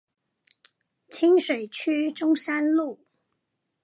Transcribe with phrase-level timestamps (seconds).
[1.11, 3.05] 清水區中山路